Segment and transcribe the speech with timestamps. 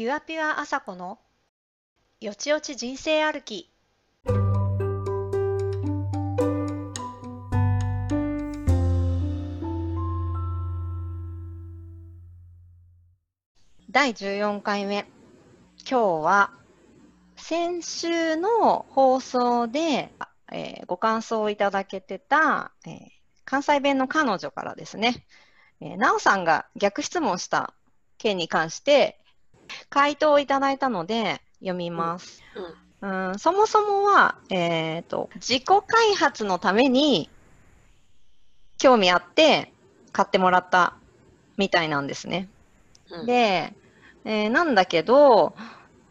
[0.00, 1.18] ピュアピュア朝子の
[2.22, 3.70] よちよち人生歩き。
[13.90, 15.06] 第14回目。
[15.80, 16.50] 今日は
[17.36, 20.14] 先週の放送で、
[20.50, 22.96] えーご感想をいただけてた、えー
[23.44, 25.26] 関西弁の彼女からですね、
[25.82, 27.74] えーなおさんが逆質問した
[28.16, 29.19] 件に関して
[29.88, 32.42] 回答をいただいたので読みます。
[33.02, 33.38] うん。
[33.38, 37.30] そもそもは、えーと、自己開発のために
[38.78, 39.72] 興味あって
[40.12, 40.96] 買ってもらった
[41.56, 42.48] みたいなんですね。
[43.10, 43.72] うん、で、
[44.24, 45.54] えーなんだけど、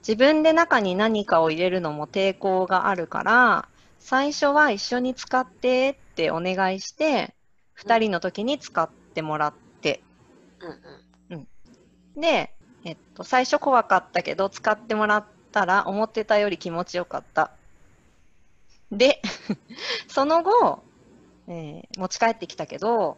[0.08, 3.68] 自分で中に何かを入れるのも抵抗があるから、
[4.00, 7.36] 最初は一緒に使ってってお願いして、
[7.74, 10.02] 2人の時に使ってもらって、
[11.30, 11.38] うん。
[11.38, 11.42] う
[12.18, 12.22] ん。
[12.22, 12.54] で、
[12.86, 17.52] えっと、最初怖かったけど、使ってもらったら思ってたより気持ちよかった。
[18.92, 19.22] で、
[20.08, 20.84] その後、
[21.48, 23.18] えー持ち帰ってきたけど、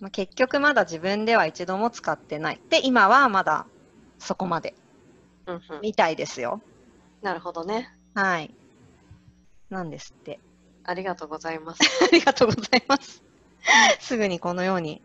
[0.00, 2.60] まあ、結局まだ自分では一度も使ってない。
[2.70, 3.66] で、今はまだ
[4.18, 4.74] そこまで
[5.46, 6.60] うんうんみたいですよ。
[7.22, 7.90] なるほどね。
[8.14, 8.54] はい。
[9.70, 10.40] なんですって。
[10.84, 11.80] ありがとうございます。
[12.04, 13.22] ありがとうございます。
[14.00, 15.02] すぐにこのように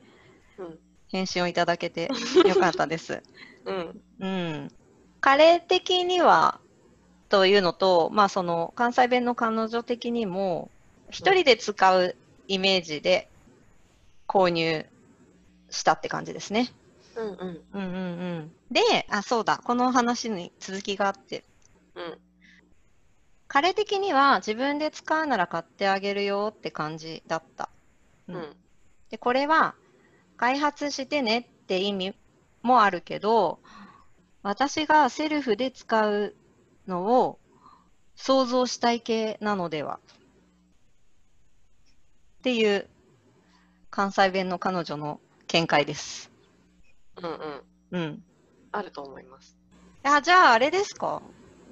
[0.57, 0.79] うん
[1.09, 2.09] 返信をいただけて
[2.45, 3.13] よかったです。
[3.13, 4.71] うんうん。
[5.19, 6.59] 彼的には
[7.29, 10.69] というのと、まあその関西弁の彼女的にも、
[11.09, 12.15] 一人で使う
[12.47, 13.27] イメージで
[14.27, 14.85] 購入
[15.69, 16.69] したって感じですね。
[17.15, 17.99] うんうんうんうんう
[18.39, 18.51] ん。
[18.71, 21.43] で、あ、そうだ、この話に続きがあって、
[21.95, 22.17] うん
[23.53, 27.69] 彼的には自分で使うなら買ってあげるよって感じだった。
[28.29, 28.55] うんうん
[29.09, 29.75] で、これは
[30.37, 32.15] 開発してねって意味
[32.61, 33.59] もあるけど、
[34.43, 36.35] 私がセルフで使う
[36.87, 37.39] のを
[38.15, 39.99] 想像したい系なのでは
[42.39, 42.89] っていう
[43.89, 46.31] 関西弁の彼女の見解です。
[47.17, 48.23] うんうんうん。
[48.71, 49.57] あると思います。
[50.03, 51.21] あ、じゃああれですか？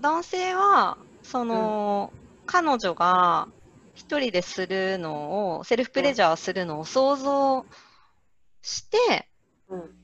[0.01, 2.13] 男性は、その、
[2.45, 3.47] 彼女が
[3.95, 7.65] 一人でするのを、セルフプレジャーするのを想像
[8.61, 9.29] して、
[9.69, 9.98] うん。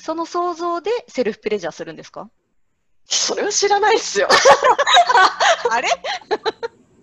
[0.00, 2.30] その想像でセルフプレジャーするんですか？
[3.04, 4.28] それは知らないっすよ。
[5.70, 5.88] あれ？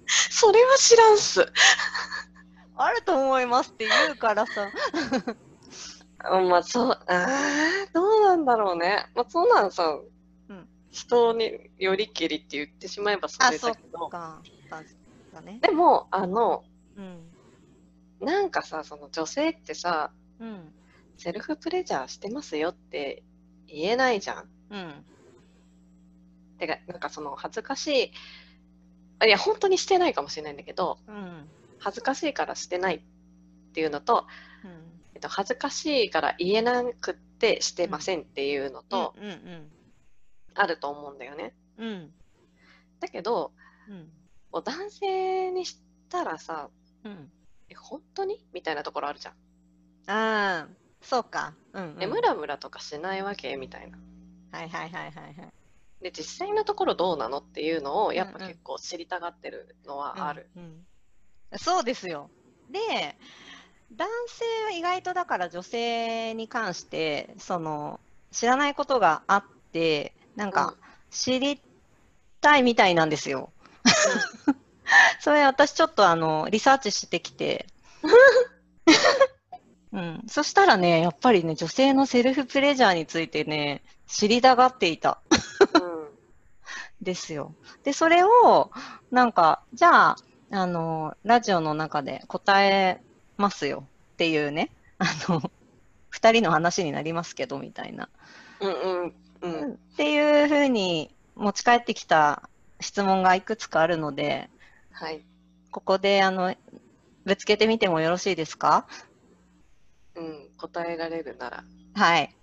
[0.08, 1.46] それは知らんっす。
[2.75, 4.69] あると思いますって言うからさ。
[6.31, 9.06] うんまあそう、あーどうなんだろうね。
[9.16, 10.00] まあそうなんさ、
[10.50, 14.41] うん人によりきりって言ってしまえばそれだけど、か。
[14.69, 14.84] だ
[15.34, 15.59] だね。
[15.62, 16.64] でも、あの、
[16.96, 17.29] うん。
[18.19, 20.74] なんかさ、その女性ってさ、うん。
[21.17, 23.23] セルフプレジャーしてますよって
[23.67, 24.50] 言えないじゃん。
[24.69, 25.05] うん。
[26.59, 28.11] てか、なんかその恥ずかしい、
[29.19, 31.50] あいや、本当にしてないかもしれないんだけど、うん。
[31.79, 33.01] 恥ずかしいからしてないっ
[33.73, 34.25] ていうのと、
[34.63, 35.01] うん。
[35.16, 39.23] えっと、恥ずかしいから言えなくってしてませんっていうのと、うん。
[39.25, 39.72] うん。
[40.55, 41.55] あると思うんだよね。
[41.78, 42.13] うん。
[42.99, 43.53] だけど、
[43.89, 44.09] うん。
[44.51, 45.79] 男性にし
[46.09, 46.69] たらさ、
[47.03, 47.31] うん。
[47.69, 48.44] え本当に？
[48.53, 49.34] みたいなところあるじゃん。
[50.09, 50.67] ああ、
[51.02, 51.53] そうか。
[51.74, 52.03] うん、うん。
[52.03, 53.97] え、ムラムラとかしないわけみたいな。
[54.52, 55.34] はいはいはいはいはい。
[56.02, 60.50] で、実際のところどうなのっていうのを、やっぱうんうん結構知りたがってるのはある。
[60.56, 60.88] うんうん
[61.56, 62.30] そうですよ。
[62.69, 63.16] で、
[63.94, 70.75] 男性は意外とだから女性に関して、その、知らないことがあって、なんか、
[71.09, 71.62] 知り
[72.41, 73.52] たいみたいなんですよ。
[75.22, 77.68] それ私ちょっとあの、リサーチしてきて、
[79.93, 80.23] うん。
[80.27, 85.19] そしたらね、やっぱりね、女性のセルフプレジャーについてね、知りたがっていた。
[85.73, 86.07] うん
[87.01, 87.53] ですよ。
[87.83, 88.71] で、それを、
[89.11, 90.15] なんか、じゃあ、
[90.51, 93.01] あの、ラジオの中で答え
[93.37, 95.51] ますよっていうね、あの、
[96.09, 98.09] 二人の話になりますけど、みたいな。
[98.59, 102.49] うんうんうんっていうふうに持ち帰ってきた
[102.79, 104.49] 質問がいくつかあるので、
[104.91, 105.23] はい。
[105.72, 106.55] ここで、あの、
[107.25, 108.87] ぶつけてみてもよろしいですか？
[108.90, 109.16] うん、
[110.57, 111.63] 答えられるなら。
[111.95, 112.35] はい。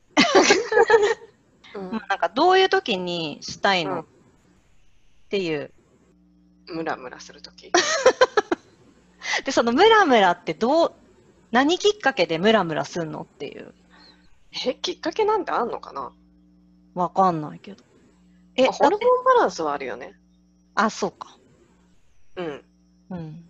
[1.75, 4.07] うんなんか、どういう時にしたいの、うんっ
[5.29, 5.73] ていう。
[6.69, 7.73] ムラムラするとき。
[9.45, 10.93] で、そのムラムラってどう、
[11.51, 13.75] 何きっかけでムラムラすんのっていう。
[14.65, 16.13] え、きっかけなんてあんのかな？
[16.95, 17.83] わかんないけど。
[18.55, 20.15] え、あホルモンバランスはあるよね。
[20.77, 21.37] あ、そうか。
[22.37, 22.65] うん。
[23.11, 23.45] うん。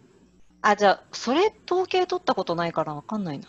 [0.63, 3.49] あ、じゃあ、それ統計取ったことないからわかんないな。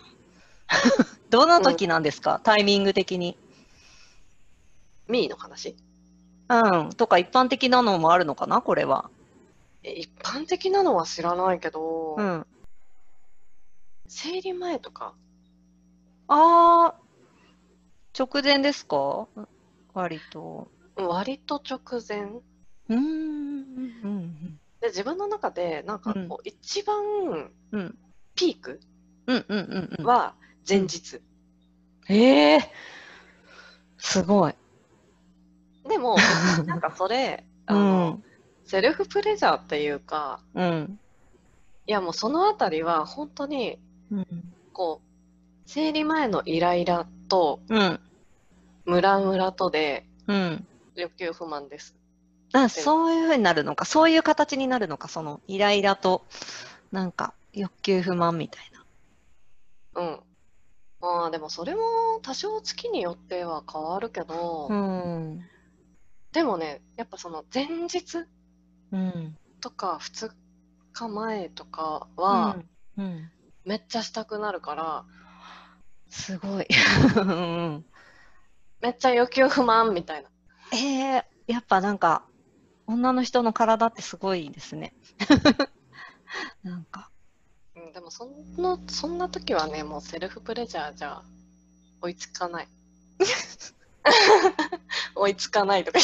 [1.30, 3.38] どの時なんですか、タイミング的に。
[5.08, 5.76] ミーの話？
[6.50, 6.90] うん。
[6.90, 8.62] とか一般的なのもあるのかな？
[8.62, 9.10] これは。
[9.84, 12.46] え一般的なのは知らないけど、うん。
[14.08, 15.16] 生理前とか
[16.28, 19.28] あー、直前ですか？
[19.94, 20.68] 割と。
[20.96, 22.98] 割と直前うーん。
[22.98, 24.60] うん。
[24.82, 27.04] で自分の中でなんかこう、一番
[27.72, 28.00] うん。
[28.36, 28.80] ピーク
[29.28, 29.46] うん。
[29.48, 29.60] うん。
[29.60, 29.96] うん。
[30.00, 30.06] うん。
[30.06, 30.36] は
[30.68, 31.22] 前日、
[32.10, 32.60] ええ
[33.98, 34.54] すごい。
[35.88, 36.16] でも
[36.66, 38.24] なんかそれあうの、ん。
[38.66, 41.00] セルフプレジャーっていうかうん。
[41.88, 43.80] いやもうそのあたりは本当に
[44.12, 44.26] うん。
[44.74, 45.08] こう
[45.68, 48.00] 生理前のイライラとうん。
[48.86, 50.68] ムラムラとでうん。
[50.96, 51.96] 欲求不満です
[52.54, 53.84] あ、そういうふうになるのか。
[53.84, 55.10] そういう形になるのか。
[55.10, 56.26] そのイライラと、
[56.92, 58.72] なんか欲求不満みたい
[59.94, 60.02] な。
[60.02, 60.35] うん
[61.06, 61.82] まあでもそれも
[62.24, 65.40] 多少月によっては変わるけど、うん。
[66.32, 68.26] でもねやっぱその前日
[68.92, 69.38] うん。
[69.62, 70.32] とか2
[70.94, 72.58] 日前とかは
[72.98, 73.04] うん。
[73.04, 73.32] うん。
[73.66, 75.06] めっちゃしたくなるから、
[76.10, 76.68] すごい。
[77.18, 77.86] うん。
[78.82, 80.30] めっちゃ欲求不満みたいな
[80.72, 82.26] ええやっぱなんか、
[82.88, 84.94] 女の人の体ってすごいですね。
[86.64, 87.12] なんか。
[88.06, 88.30] もそん
[88.62, 91.24] なそんな時はねもうセルフプレジャーじゃ
[92.02, 92.68] 追いつかない。
[95.16, 95.98] 追いつかないとか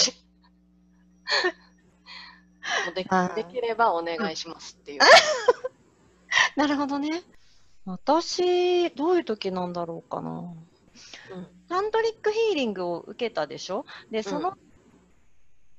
[2.96, 5.02] でできればお願いしますっていう、
[6.58, 7.22] なるほどね。
[7.86, 10.32] 私、どういう時なんだろうかな。
[10.32, 10.56] うん。
[11.70, 13.86] タントリックヒーリングを受けたでしょ？
[14.10, 14.58] で、その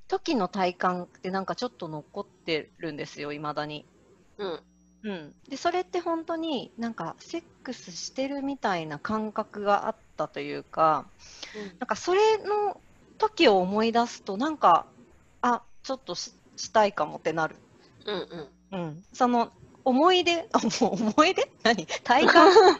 [0.06, 3.84] 時の体感ってなんかちょっと残ってるんですよ、未だに。
[4.38, 4.62] うん
[5.04, 5.32] うん。
[5.48, 11.06] で、それって本当になんかセックスしてるみたいな感覚があったというか、
[11.78, 12.80] なんかそれの
[13.18, 14.86] 時を思い出すと、なんか、
[15.40, 17.56] あ、ちょっとししたいかもってなる。
[18.06, 18.78] うんうん。
[18.78, 19.04] うん。
[19.12, 19.50] その
[19.84, 20.48] 思い出、
[20.80, 21.50] 思い出？
[21.62, 21.86] 何？
[22.04, 22.52] 体感？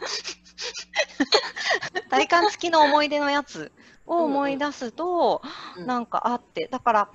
[2.11, 3.73] 体感付きの思い出のやつ
[4.07, 5.43] を思い出すと、
[5.77, 5.87] うん。
[5.87, 7.09] なんかあって、だから、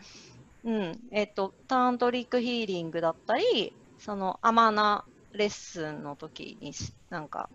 [0.64, 7.50] うん、えっ、と、タントリックヒーリングだったり、そのアマナレッスンの時にしなんか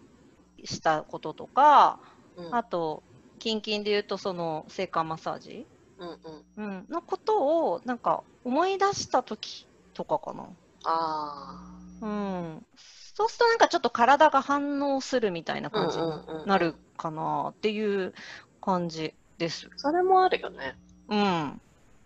[0.65, 2.01] したこととか、
[2.37, 3.03] うんあと、
[3.39, 5.67] キンキンで言うと、その、性感マッサージ、
[5.99, 10.49] うんうんうん、のことを、なんか思い出した時とかかな。
[10.85, 12.67] あうん。
[13.15, 18.15] そうするとなんかちょっと体が反応するみたいなあ感じになるかなっていう
[18.61, 19.69] 感じです。
[19.77, 20.77] それもあるよね、
[21.09, 21.61] うん。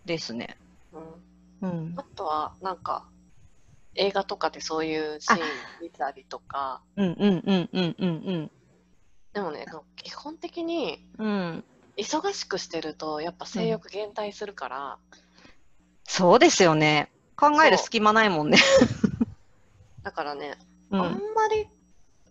[0.05, 0.56] ですね。
[1.62, 2.05] うん、うんあ。
[2.15, 3.09] とはなんか
[3.97, 8.51] 映画とかでそういうシーン見たりとかうんうんうんうんうん
[9.33, 9.67] でもね
[9.97, 11.27] 基本的にうん。
[11.27, 11.65] うん。
[11.97, 14.99] 忙しくしてるとやっぱ性欲減退するから、
[16.05, 17.11] そうですよね。
[17.37, 18.59] 考える隙間ないもんね。
[20.03, 20.59] だからね、
[20.91, 21.35] うあんん。
[21.35, 21.67] まり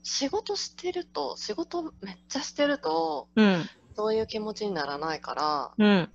[0.04, 3.70] 仕事してると仕事めっちゃしてるとうん。
[3.96, 6.14] そういう気持ちにならないからうん。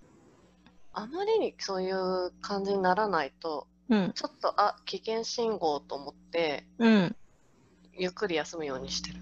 [0.92, 4.12] あまりにそういう感じにならないとうん。
[4.14, 7.16] ちょっとあ危険信号と思ってうん。
[7.94, 9.18] ゆっくり休むようにしてる。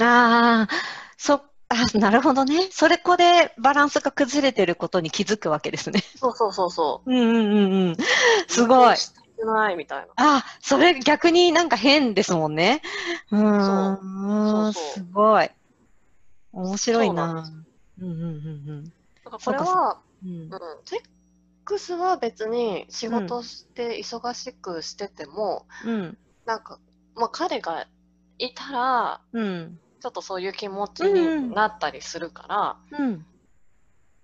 [0.00, 0.68] ああ、
[1.16, 2.68] そ、あ、なるほどね。
[2.70, 6.00] それこでバランスが崩れてることに気づくわけですね。
[6.16, 7.10] そうそうそうそう。
[7.10, 7.96] うんうんうんうん。
[8.48, 8.96] すごい。
[9.44, 10.06] ないみたいな。
[10.16, 12.80] あ、それ逆になんか変ですもんね。
[13.30, 14.72] うーん。
[14.72, 15.50] すごい。
[16.52, 17.52] 面白いそうなな。
[18.00, 18.24] うんうんう
[18.72, 18.84] ん
[19.24, 20.30] だからこれは、うん。
[20.30, 20.50] うんうん、
[20.84, 21.02] セ
[21.66, 26.18] ックスは別に仕事して忙しくしてても、うん。
[26.46, 26.78] なんか、
[27.16, 27.88] まあ、彼が
[28.38, 29.80] いたらうん。
[30.00, 33.26] ちょっとそういう気持ちになったりするから、うん。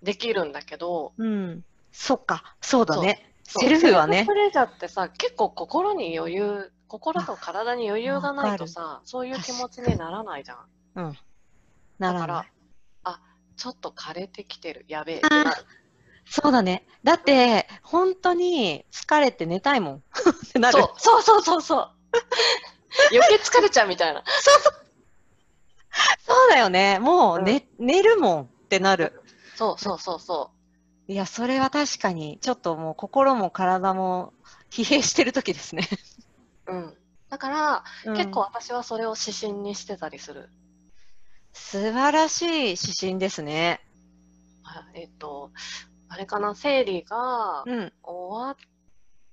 [0.02, 1.64] できるんだけど、うん。
[1.90, 2.56] そっか。
[2.60, 3.34] そうだね。
[3.42, 4.24] セルフはね。
[4.24, 10.58] プレジャーってさ結構心に余裕心と体に余裕がないとさそういう気持ちにならないじゃん
[10.94, 11.18] うん。
[11.98, 12.46] なだから。
[13.04, 13.20] あ
[13.56, 15.64] ちょっと枯れてきてるやべえってなる
[16.32, 16.86] そうだね。
[17.04, 19.96] だって、本当に疲れて寝たいもん。
[19.96, 20.00] っ
[20.50, 20.78] て なる。
[20.78, 21.90] そうそうそうそうそう
[23.14, 24.24] 余計疲れちゃうみたいな
[26.24, 26.98] そうだよね。
[27.00, 29.20] もううん寝、寝るもんってなる。
[29.56, 30.52] そうそうそうそ
[31.06, 34.32] いや、それは確かに、ちょっともう心も体も
[34.70, 35.86] 疲弊してる時ですね。
[36.66, 36.96] ううん
[37.28, 40.48] だから、うん結構私はそれを指針にしてたりする
[41.52, 43.80] 素晴らしい指針ですね。
[44.64, 45.50] あえっ、と
[46.12, 46.54] あれかな？
[46.54, 47.92] 生理がうん。
[48.02, 48.56] 終わっ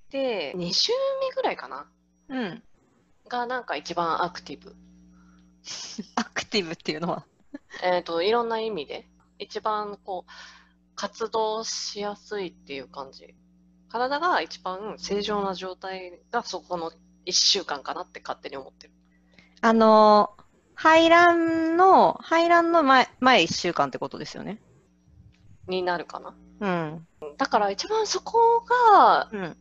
[0.08, 1.86] て2週目ぐらいかな？
[2.30, 2.62] うん。
[3.28, 4.74] がなんか一番アクティブ
[6.16, 7.26] アクティブっていうのは？
[7.82, 9.06] えっ、と、いろんな意味で、
[9.38, 10.30] 一番こう、
[10.94, 13.34] 活動しやすいっていう感じ。
[13.90, 16.92] 体が一番正常な状態がそこの
[17.26, 18.94] 1週間かなって勝手に思ってる。
[19.60, 20.30] あの、
[20.74, 24.62] 排卵の、排卵の前、前1週間ってことですよね？
[25.68, 26.34] になるかな。
[26.60, 27.06] うん。
[27.36, 29.56] だから一番そこが、うん。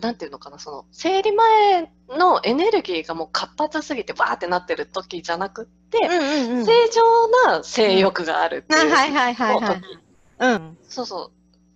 [0.00, 6.66] なんていうのかな、その、生理前のエネルギーがもう活発すぎてバーってなってる時じゃなくって、うんうんうん。
[6.66, 8.92] 正常な性欲があるっていう。
[8.92, 9.98] あはいはいはいはい時
[10.38, 10.78] うん。
[10.88, 11.32] そうそう。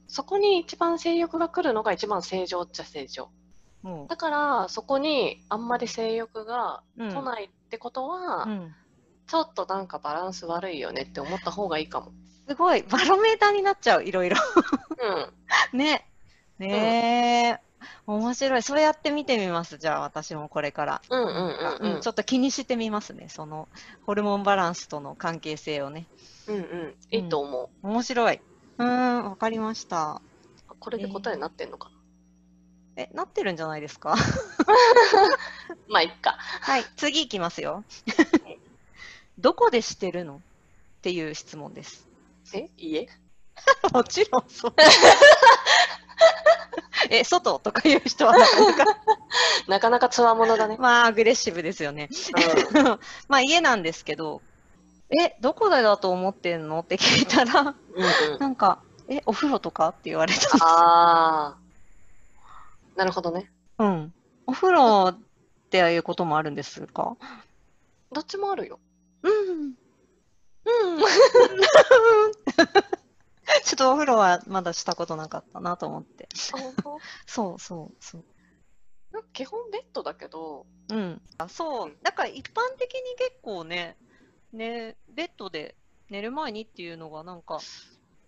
[0.09, 3.31] そこに一番性欲が来るのが一番正常っちゃ正常。
[3.83, 7.15] もだから、そこにあんまり性欲がう、うん。
[7.15, 8.75] 来ないってことは、うん。
[9.29, 12.13] ちょっとなんかバランス悪いよねって思った方がいいかも。
[12.51, 14.37] すごい、バロメーターになっちゃう、いろいろ。
[15.73, 15.79] うん。
[15.79, 16.05] ね。
[16.59, 17.87] ねえ。
[18.09, 18.63] 面白い。
[18.65, 19.79] それやってみてみます。
[19.79, 21.03] じゃあ、私もこれから。
[21.11, 23.29] うんうんうんうんちょっと気にしてみますね。
[23.29, 23.69] その、
[24.05, 26.09] ホルモンバランスとの関係性をね。
[26.49, 26.95] うんうん。
[27.13, 27.87] いいと思う。
[27.87, 28.41] 面白い。
[28.79, 30.21] うーん、わかりました。
[30.81, 31.89] これで答えになってんのか
[32.97, 34.17] な、え、なってるんじゃないですか？
[35.89, 36.37] まあ、いっか。
[36.63, 37.85] はい、次いきますよ。
[39.39, 40.39] どこでしてるの？
[40.39, 40.41] っ
[41.03, 42.10] ていう質問です。
[42.55, 42.71] え？
[42.77, 43.09] 家？
[43.93, 44.75] もちろんそう。
[47.11, 48.85] え、外とかいう人はなかなか、
[49.69, 50.77] なかなかつわものだね。
[50.79, 52.09] まあ、アグレッシブですよね。
[53.29, 54.43] まあ、家なんですけど、
[55.11, 56.81] え、どこでだと思ってんの？
[56.81, 57.69] って聞いたら、うん。
[57.69, 57.75] うん
[58.35, 58.39] うん。
[58.39, 60.57] なんか、え、お風呂とかって言われた。
[60.65, 61.57] ああ。
[62.97, 63.51] なるほどね。
[63.79, 64.15] うん。
[64.47, 65.19] お風呂っ
[65.71, 67.17] ていうこともあるんですか
[68.13, 68.79] どっちもあるよ。
[69.23, 69.75] うん。
[70.71, 71.01] うん。
[73.65, 76.29] ちょっとお風呂はまだしたことなかったなと思って。
[76.35, 78.25] そうそうそう。
[79.33, 81.21] 基本ベッドだけど、うん。
[81.39, 81.97] あそう。
[82.03, 83.97] だから一般的に結構ね、
[84.53, 85.75] ね、ベッドで
[86.09, 87.43] 寝る前にっていうのがなん。
[87.43, 87.59] か、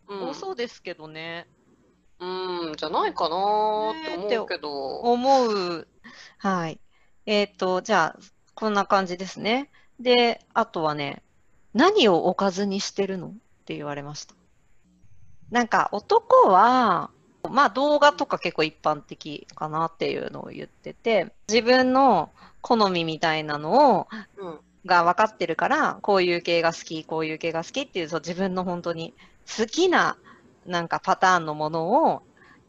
[0.09, 1.49] 多そうですけどね。
[2.19, 4.97] うん、じゃないかなって思うけど。
[5.01, 5.89] 思う。
[6.39, 6.81] はい。
[7.27, 8.19] えっ、と、じゃあ、
[8.55, 8.75] こん。
[8.75, 9.71] な感じですね。
[9.99, 11.23] で、あとはね、
[11.75, 13.29] 何をおかずにしてるの？
[13.29, 13.31] っ
[13.65, 14.35] て言われました。
[15.51, 17.11] なんか男は、
[17.51, 24.59] まあ動画とか結構一般的かなっていうのを言ってて、自分の好みみたいなのを、うん。
[24.85, 29.15] が分かってるから、こういう系が好き、こういう系が好きっていう、そう自分の本当に
[29.57, 30.17] 好きな
[30.67, 32.23] なんかパターンのものを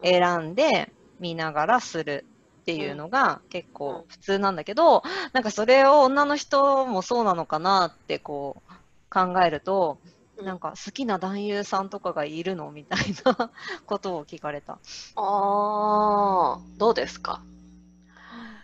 [0.03, 2.25] 選んで見ながらする
[2.61, 8.72] っていうのが結構普通なんだけど、なんかそれを女の人もそうなのかなってこう
[9.13, 13.51] 考えると、うんなんか好きな男優さんとかがいるのみたいな
[13.85, 14.79] ことを聞かれた。
[15.15, 17.43] ああ、どうですか？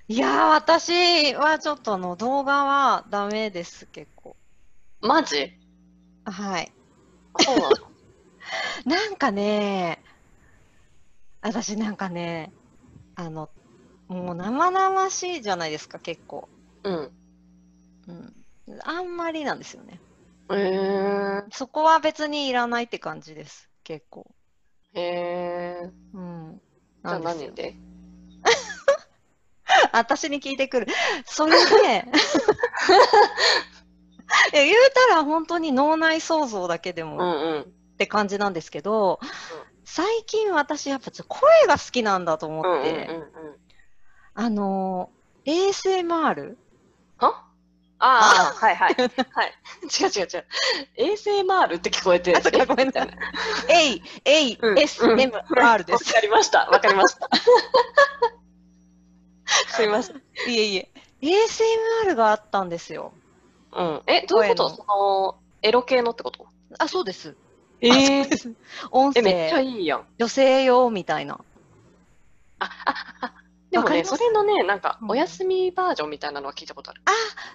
[0.07, 4.35] いやー、私はちょっとあの動画はダメです、結構。
[5.01, 5.53] マジ？
[6.25, 6.71] はい。
[7.33, 7.75] あそうなの？
[8.85, 10.03] なんかね、
[11.41, 12.51] 私なんかね、
[13.15, 13.49] あの、
[14.07, 16.49] もう生々しいじゃないですか、結構。
[16.83, 17.11] うん。
[18.07, 18.33] うん。
[18.83, 20.01] あんまりなんですよね。
[21.51, 24.27] そこは別にいらないって感じです、結構。
[24.95, 24.99] ー。
[24.99, 25.03] へ
[25.83, 25.91] え。
[26.13, 26.61] うん。
[27.05, 27.75] じゃあ何で？
[29.93, 30.87] 私に聞いてくる。
[31.25, 31.57] それで、
[34.53, 34.75] 言う
[35.09, 37.61] たら本当に脳内想像だけでもうんうん。
[37.61, 37.65] っ
[37.97, 39.19] て感じなんですけど、
[39.85, 43.29] 最近私やっぱ声が好きなんだと思うんうんうんって、うん。
[44.33, 45.11] あの、
[45.45, 46.55] ASMR?
[47.17, 47.48] は？
[47.99, 48.95] ああ、 はいはい。
[48.95, 49.53] はい。
[49.83, 50.45] 違う違う違う。
[51.13, 52.35] ASMR って聞こえて。
[52.35, 53.09] あそごめんなさい
[53.69, 56.13] えい、 えい、うん SMR でわす。
[56.13, 56.69] かりました。
[56.69, 57.29] わかりました。
[59.75, 60.17] すいません。
[60.47, 60.91] いえいえ。
[61.21, 63.13] ASMR があったんですよ。
[63.73, 64.01] うん。
[64.07, 64.69] え、どういうこと？
[64.69, 66.47] その、エロ系のってこと？
[66.77, 67.35] あ、そうです。
[67.81, 68.53] えあそうです
[68.91, 70.07] 音え、めっちゃ声、いいやん。
[70.17, 71.39] 女性用みたいな。
[72.59, 73.33] あ、あ、あ、
[73.71, 77.01] でもね、それのね、なんかう、んお休みバージョンみたいなのは聞いたことある。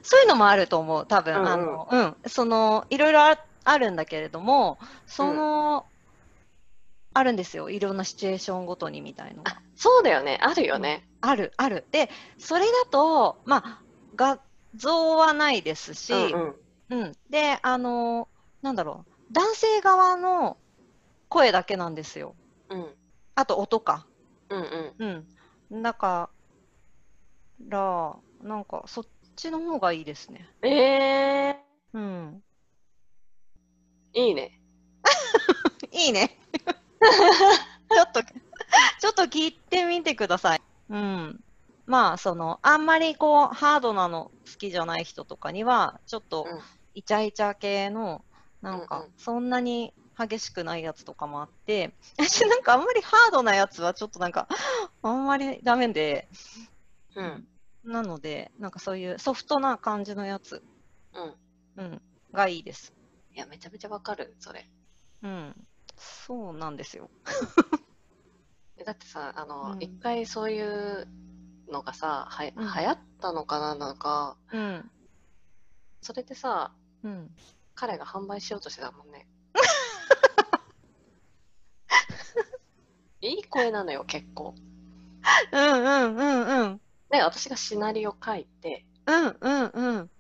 [0.03, 1.35] そういうのもあると思う、多分。
[1.35, 2.17] うんうんあの、うん。
[2.27, 5.87] その、いろいろああるんだけれども、その、
[7.15, 7.71] あるんですよ。
[7.71, 10.39] いろんなシチュエーションごとにみたいのがあ。、そうだよね。
[10.43, 11.09] あるよね。
[11.21, 11.87] ある、ある。
[11.91, 13.83] で、それだと、まあ、
[14.15, 14.41] 画
[14.75, 16.57] 像はないですし、うん
[16.91, 17.01] うん。
[17.01, 17.13] うん。
[17.31, 18.29] で、あの、
[18.63, 19.33] なんだろう。
[19.33, 20.59] 男性側の
[21.29, 22.37] 声だけなんですよ。
[22.69, 22.95] うん。
[23.37, 24.07] あと音か。
[24.51, 25.07] うんうん。
[25.07, 25.27] うん。
[25.71, 26.31] だか
[27.69, 29.05] ら、なんかそっ
[29.37, 30.49] ちの方がいいですね。
[30.63, 31.57] え
[31.93, 32.43] うん。
[34.15, 34.61] ー、いいね。
[35.93, 36.39] いいね。
[37.91, 40.63] ちょっと、ちょっと聞いてみてください。
[40.89, 41.41] うん。
[41.87, 46.61] まあ、その、あんまりこう、ハードなの好きじゃない人とかには、ちょっとうん、
[46.95, 48.25] イチャイチャ系の、
[48.63, 54.49] なんかそんなに激しくないやつとかもあって、私 なんかあんまりハードなやつはちょっとなんか、
[55.03, 56.29] あんまりダメで、
[57.15, 57.49] うん。
[57.85, 60.63] なので、なんかそういうソフトな感じのやつ、
[61.77, 61.85] うん。
[61.85, 62.03] うん、
[62.33, 62.95] がいいです。
[63.33, 64.67] いや、めちゃめちゃわかる、それ。
[65.23, 65.67] うん。
[65.97, 67.11] そうなんですよ。
[68.77, 71.07] えだってさ、あのう、ん一、回そういう
[71.69, 74.91] のがさ、はやうん流行ったのかななんか、うん。
[76.01, 77.35] それでさ、うん。
[77.75, 79.27] 彼が販売しようとしてたもんね。
[83.29, 84.55] いい声なのよ、結構。
[85.53, 86.81] うんうんうんうん。
[87.11, 90.11] で、私がシナリオ書いて、うんうんうん。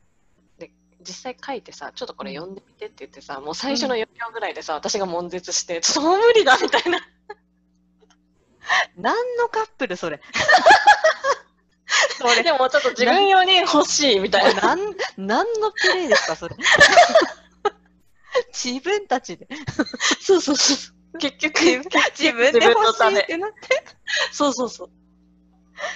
[1.06, 6.98] 実際書いてさ、ちょっとこれ読んでみてって言ってさ、もう最初の4行ぐらいでさ、私が悶絶して、ちょっともう無理だみたいな。
[8.96, 10.20] 何のカップルそれ？
[12.18, 14.62] そ れでもちょっと自分用に欲しいみたいな。
[14.62, 16.56] なん何のプレイですかそれ？
[18.54, 19.46] 自分たちで
[20.20, 20.94] そうそうそう。
[21.18, 21.54] 結局、
[22.16, 23.84] 自分で欲しいってなって。
[24.32, 24.90] そうそうそう。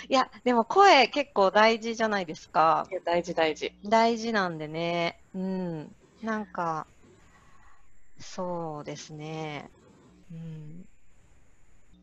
[0.08, 2.87] いやでも声結構大事じゃないですか。
[2.90, 3.72] いや大事大事。
[3.84, 5.20] 大事なんでね。
[5.34, 5.96] うん。
[6.22, 6.87] なんか
[8.18, 9.70] そうですね。
[10.32, 10.84] うん。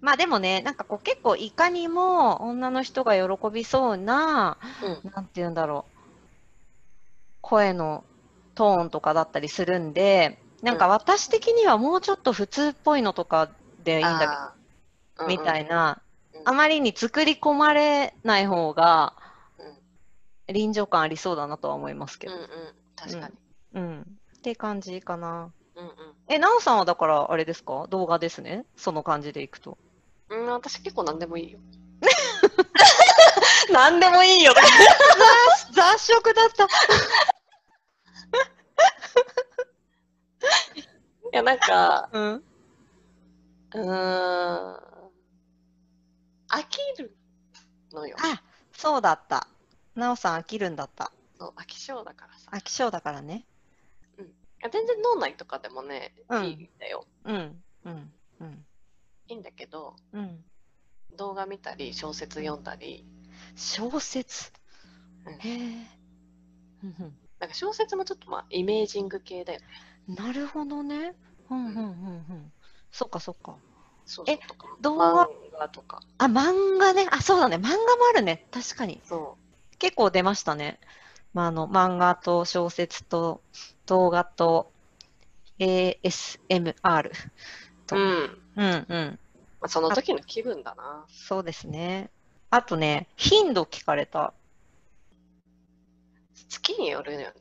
[0.01, 4.57] まあでもねなんかこう結構いかにも女の人が喜びそうな
[5.03, 5.11] うん。
[5.11, 5.95] なんて言うんだろう、
[7.41, 8.05] 声の
[8.55, 13.49] トーンとかだったりするんで、なんか私的にはもうちょっと普通っぽいのとか
[13.83, 14.53] でいいんだ
[15.17, 16.01] けど、みたいな。
[16.43, 19.13] あまりに作り込まれない方が
[20.47, 22.33] うん臨場感ありそうだなとは思いますけど。
[22.33, 22.47] うんうん。
[22.95, 23.33] 確かに。
[23.75, 24.01] うん。
[24.37, 25.51] って感じかな。
[25.75, 25.91] うん
[26.27, 27.85] え、なおさんはだからあれですか？
[27.89, 28.65] 動画ですね？
[28.75, 29.77] その感じでいくと。
[30.29, 30.39] うん。
[30.45, 31.59] うん、私結構何でもいいよ。
[33.71, 34.53] 何でもいいよ。
[35.73, 36.65] 雑食だった。
[40.75, 42.33] いや、なんか、うん。
[42.33, 44.75] うーん。
[46.47, 47.15] 飽きる
[47.91, 48.15] のよ。
[48.21, 49.47] あ、そうだった。
[49.95, 51.11] なおさん飽きるんだった。
[51.37, 52.51] そう飽き性だからさ。
[52.51, 53.45] 飽き性だからね。
[54.17, 54.21] い
[54.63, 57.05] や全然脳内とかでもね、うんいいんだよ。
[57.25, 57.63] うん。
[57.83, 58.13] うん。
[58.39, 58.65] うん。
[59.27, 60.43] いいんだけど、うん。
[61.17, 63.05] 動画見たり、小説読んだり、
[63.55, 64.51] 小説？
[65.25, 65.87] うんへえ。
[66.83, 69.65] うんなんか小説もちょっとまあイメージング系だよね。
[70.09, 71.15] うんなるほどね。
[71.49, 72.51] うんうんうんうん。
[72.91, 73.55] そっかそっか。
[73.57, 74.67] えそうそうとか。
[74.81, 74.97] 動
[75.59, 76.01] 画とか。
[76.17, 77.07] あ、漫画ね。
[77.11, 77.57] あ、そうだね。
[77.57, 77.79] 漫画も
[78.09, 78.45] あるね。
[78.51, 79.01] 確かに。
[79.03, 79.37] そ
[79.79, 80.79] 結構出ましたね。
[81.33, 83.41] まあ、あの、漫画と小説と
[83.85, 84.71] 動画と
[85.59, 87.11] ASMR う。
[87.87, 87.95] と。
[87.95, 88.41] うん。
[88.55, 89.19] うんうん。
[89.59, 91.05] まあ、その時の気分だな。
[91.09, 92.09] そうですね。
[92.49, 94.33] あとね、頻度聞かれた。
[96.49, 97.33] 月によるよね。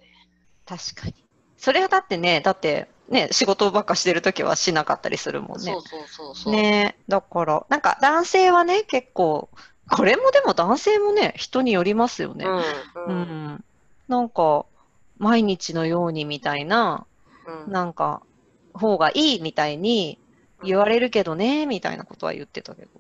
[0.67, 1.15] 確かに。
[1.57, 5.81] それはだってね、だってね、仕事ばっかしてるときはしなかったりするもんねそう。
[5.83, 6.53] そうそうそう。
[6.53, 9.51] ねだから、なんか男性はね、結構、
[9.91, 12.47] これもでも男性もね、人によりますよね。
[12.47, 12.59] うん。
[12.59, 12.63] う
[13.07, 13.21] うん。
[13.57, 13.65] ん。
[14.09, 14.67] なんか、
[15.19, 17.07] 毎日のようにみたいな、
[17.67, 17.73] うん。
[17.73, 18.23] なんか、
[18.73, 20.19] 方がいいみたいに
[20.63, 22.91] 言われるけどね、みたいなことは言ってたけど。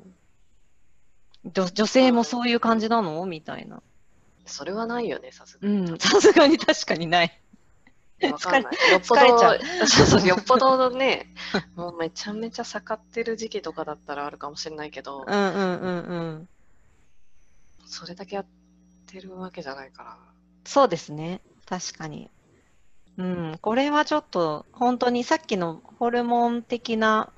[1.44, 3.24] 女女性もそういう感じなの？
[3.26, 3.82] みたいな。
[4.46, 5.90] それはないよね、さすがに。
[5.90, 7.43] うん、さすがに確かにない。
[8.32, 8.72] わかんない。
[8.92, 11.26] よっぽ疲れちゃうど、 そうそう、よっぽどね、
[11.76, 16.48] もうめちゃめちゃ盛ってる時期とかだったらあるかもしれないけどう、んうんうんうん。
[17.86, 18.46] それだけやっ
[19.06, 20.18] てるわけじゃないから。
[20.64, 21.40] そうですね。
[21.66, 22.30] 確かに。
[23.16, 27.32] うん、これはちょっと本当にさっきのホルモン的な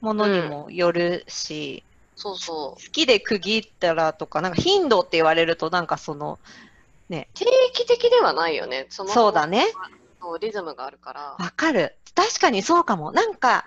[0.00, 1.84] ものにもよるし、
[2.16, 6.48] そうそ好きで区切ったらとか、なんか頻度って言われるとなんかその、う。
[7.10, 8.86] 定期的ではないよね。
[8.88, 9.66] そのそうだね。
[10.24, 11.36] そうリズムがあるから。
[11.38, 11.96] わかる。
[12.14, 13.12] 確かにそうかも。
[13.12, 13.66] なんか、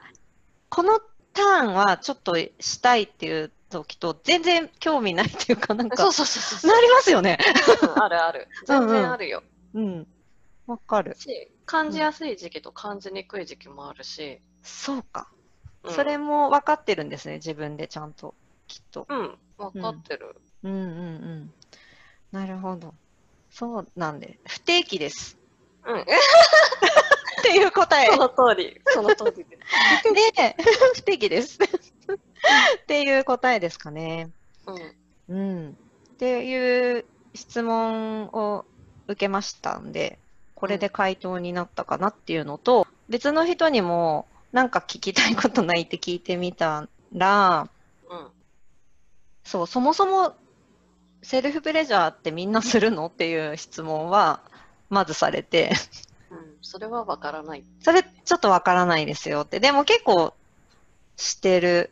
[0.70, 1.00] この
[1.34, 6.72] ターンはちょっとしたいっていう時と全然興味ないっていうか、なんか、そうそうそうそう。
[6.72, 7.38] なりますよね。
[7.84, 8.48] うんあるある。
[8.66, 9.44] 全然あるよ。
[9.76, 10.08] うん。
[10.66, 11.16] わかる。
[11.16, 14.42] し、感じやすい時期と感じにくい時期もあるし。
[14.64, 15.30] そうか。
[15.84, 18.34] うんそれも分かってるんですね、自分でちゃんと。
[18.68, 19.06] きっと。
[19.08, 20.36] うん、分かってる。
[20.64, 21.54] うんうんうん。
[22.32, 22.96] なるほど。
[23.52, 25.38] そうなんで、不定期です。
[25.88, 26.02] うん。
[26.02, 26.04] っ
[27.44, 28.18] ていう答えそ。
[28.18, 28.82] の通り。
[28.88, 29.58] その通りで。
[30.34, 30.56] で、
[30.96, 31.58] 不定期です。
[31.64, 34.30] っていう答えですかね。
[35.30, 35.36] うん。
[35.36, 35.70] うん。
[35.70, 35.74] っ
[36.18, 38.66] ていう質問を
[39.08, 40.20] 受けましたんで、
[40.56, 47.70] これで回答になったかなっていうのと、別の人にもなんか聞きたいことないって聞いてみたら、
[48.10, 48.28] うん。
[49.46, 50.36] そう、そもそも
[51.22, 53.06] セルフプレジャーってみんなするの？
[53.08, 54.42] っていう質問は
[54.90, 55.72] まずされて、
[56.32, 57.64] うん、それはわからない。
[57.82, 59.60] それちょっとわからないですよって。
[59.60, 60.34] でも結構
[61.16, 61.92] してる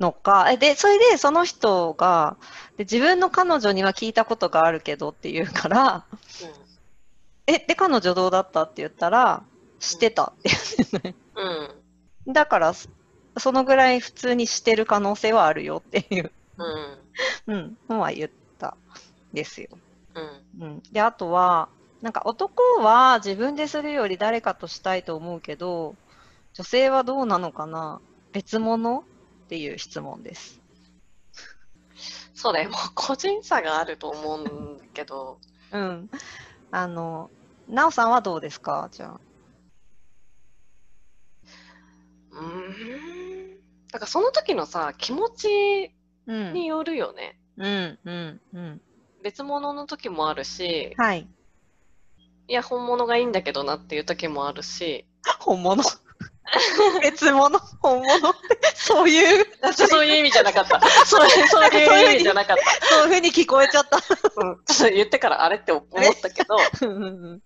[0.00, 0.50] のか。
[0.50, 2.36] えで、それでその人が、
[2.76, 6.04] で自分の彼女には聞いたことがあるけどって言うから、
[7.46, 9.42] え、で、彼女どうだったって言ったら、
[9.80, 10.50] してたって
[10.90, 11.14] 言うね。
[11.34, 11.70] うん。
[12.26, 12.32] うん。
[12.32, 12.88] だから、そ
[13.38, 16.30] そのぐらい普通にしてる可能性はあるよっていう、
[17.46, 17.54] うん。
[17.54, 18.76] うん、のは言った
[19.32, 19.68] ですよ。
[20.14, 20.62] うん。
[20.62, 21.68] うん、で、あとは、
[22.00, 25.96] なんか男は自分でするより誰かとしたいと思うけど、
[26.54, 28.00] 女性はどうなのかな？
[28.32, 29.00] 別物？
[29.00, 29.02] っ
[29.48, 30.60] ていう質問です。
[32.34, 34.38] それも個人差があると思う
[34.74, 35.38] んだけど、
[35.72, 36.08] うん。
[36.70, 37.30] あの、
[37.68, 38.88] なおさんはどうですか？
[38.92, 39.20] じゃあ。
[42.30, 43.58] うーん。
[43.90, 45.92] だからその時のさ、気持ち
[46.26, 46.52] うん。
[46.52, 47.38] によるよね。
[47.56, 48.80] うん、うん、うん。
[49.22, 51.28] 別物の時もあるし、はい。
[52.48, 55.06] いや、本物がいいんだけどなっていう時もあるし、
[55.38, 55.82] 本物？
[57.02, 57.58] 別物？
[57.80, 58.38] 本物って、
[58.74, 60.80] そういう、そういう意味じゃなかった。
[61.04, 62.24] そういう そういう意味？
[62.24, 64.00] じゃなかっそういうふうに聞こえちゃった。
[64.00, 64.14] た。
[64.36, 64.64] うん。
[64.64, 65.86] ちょっと言ってからあれって思っ
[66.20, 66.56] たけど、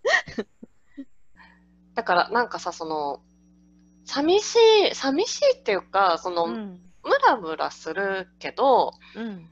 [1.95, 3.23] だからなんかさ、その、
[4.05, 4.57] 寂し
[4.93, 6.81] い、寂しいっていうか、その、うん。
[7.05, 9.52] ムラムラするけど、うん。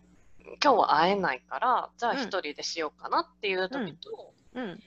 [0.63, 4.81] 今日は会えないから、じゃあうん一人でしようかなっていう時と、うん。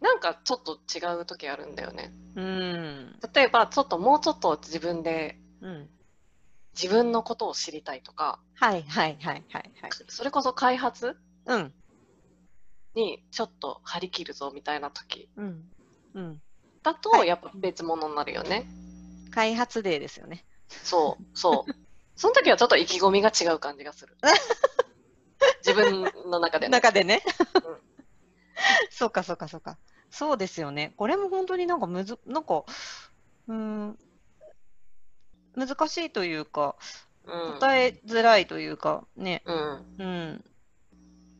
[0.00, 2.12] なんかちょっと違う時あるんだよね。
[2.36, 3.18] うん。
[3.34, 5.90] 例えば、ちょっともうちょっと自分でうん。
[6.80, 9.90] 自分のことを知りたいとか、はいはいはいはいはい。
[10.08, 11.16] それこそ開発？
[11.46, 11.74] うん。
[12.94, 15.64] にちょっと張り切るぞみたいな時うん。
[16.14, 16.42] うん。
[16.84, 18.64] だと、はいやっぱ別物になるよね。
[19.32, 20.44] 開発デーですよね。
[20.68, 21.87] そう、そう。
[22.18, 24.16] その時はちょっと意気込みが違う感じがする。
[25.64, 26.72] 自分の中での。
[26.72, 27.22] 中でね
[27.54, 27.78] うん。
[28.90, 29.78] そうかそうかそうか。
[30.10, 30.94] そうですよね。
[30.96, 32.64] これも本当になんかむず、なんか、
[33.46, 33.98] うーん、
[35.54, 36.76] 難しいというか、
[37.24, 37.54] うん。
[37.60, 39.42] 答えづらいというか、ね。
[39.46, 39.86] うん。
[39.98, 40.44] うん。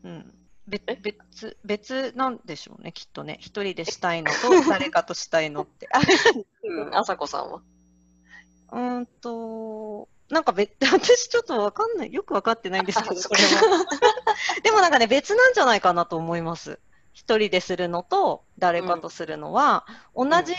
[0.03, 0.33] うん。
[0.67, 3.37] 別、別なんでしょうね、きっとね。
[3.41, 4.37] 一人でしたいのと、
[4.69, 5.89] 誰かとしたいのって。
[5.91, 5.99] あ
[6.63, 6.95] うん。
[6.95, 7.61] あさこさんは？
[8.71, 9.68] うーんと、
[10.29, 13.85] なんか別、 私ちょっとわかんない、よくわかってないんですけど、 これは。
[14.63, 16.79] でもなんかね、別なんじゃないかなと思います。
[17.13, 20.55] 一人でするのと誰かとするのは、同じ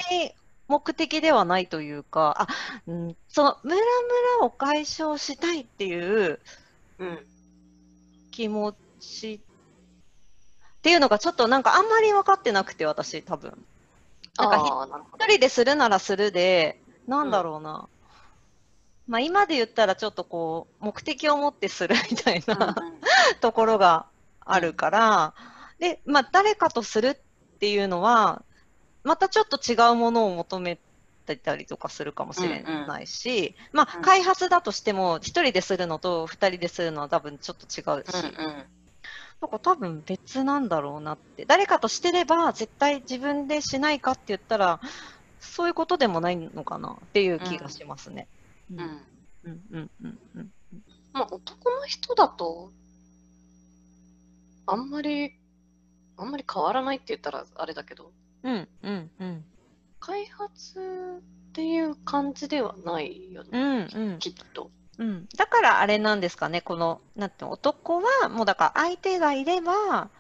[0.69, 2.49] 目的ではないというか、あ、
[2.87, 3.83] うん、そのムラム
[4.41, 6.41] ラを解消したいっていう
[6.99, 7.27] うん。
[8.31, 9.41] 気持ち
[10.79, 13.65] っていうのがちょっとなんかあんまり分かってなくて、私多分。
[14.39, 14.87] なんか。
[15.19, 17.89] 一人でするならするで、なんだろうな。
[19.11, 22.77] まあ今で言ったらちょっとこう、目的を持ってするみたいな、
[23.43, 24.07] ところが
[24.39, 25.35] あるから、
[25.81, 28.45] で、まあ、誰かとするっていうのは、
[29.03, 30.79] またちょっと違うものを求め
[31.27, 38.65] てたりとかするかもしれないし、まあ、うん開発だとしても、一人でするのと二人でするのは多分ちょっと違うし、うんうん。
[39.41, 41.47] なんか多分別なんだろうなって。
[41.47, 44.81] 誰かとしてれば、絶対自分でしないかって言ったら、
[45.41, 48.29] そういうことでもないのかなっていう気がしますね。
[48.31, 48.40] ううん。
[48.71, 48.81] うん。
[49.45, 49.61] うん。
[49.73, 50.21] うんうん
[51.13, 52.71] まあ、男の人だと、
[54.67, 55.33] あんまり、
[56.17, 58.13] あんまり変わらないって言ったらあれだけど、
[58.45, 59.45] うんうんうん。
[59.99, 64.19] 開発っていう感じではないようね、んうん。
[64.19, 64.71] きっと。
[64.99, 70.11] うん、だからあれなんですかね、この、なんて男は、もうだから相手がいれば、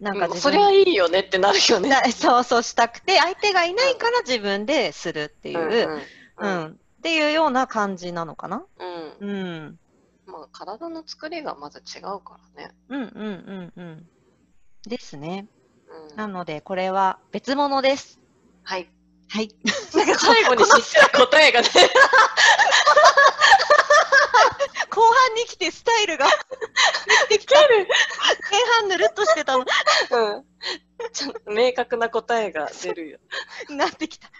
[0.00, 1.88] なんかそれはいいよねってなるよね。
[1.88, 6.02] な そうそうしたくて、相手がいないから自分でするっていう、う
[6.40, 8.64] うんん、っていうような感じなのかな？
[8.78, 9.28] うん。
[9.28, 9.78] うん、
[10.26, 12.74] まあ、体の作りがまず違うからね。
[12.88, 14.08] うん、うん、うん、うん。
[14.86, 15.46] ですね。
[16.10, 18.20] うん、なので、これは別物です。
[18.64, 18.90] はい。
[19.30, 19.48] はい。
[19.94, 20.70] なんか最後に知っ
[21.10, 21.68] た答えがね、
[24.90, 26.26] 後半に来てスタイルが、
[27.28, 27.54] できた。
[27.68, 27.86] 前
[28.80, 29.66] 半ぬるっとしてたの、うん。
[31.12, 33.18] ちゃんと明確な答えが出るよ。
[33.70, 34.30] なってきた。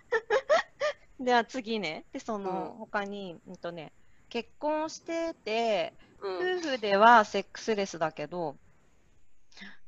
[1.21, 2.05] では次ね。
[2.13, 3.93] で、その、うん他に、うんとね、
[4.29, 6.59] 結婚してて、うん。
[6.59, 8.57] 夫婦ではセックスレスだけど、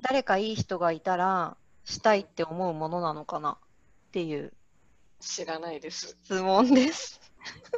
[0.02, 3.52] 誰かいい人がいたら、したいって思うものなのかな？
[3.52, 3.56] っ
[4.12, 4.52] ていう
[5.20, 6.16] 知らないです。
[6.24, 7.20] 質問です。